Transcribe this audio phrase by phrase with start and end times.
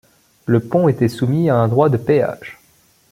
[0.47, 2.57] Le pont était soumis à un droit de péage.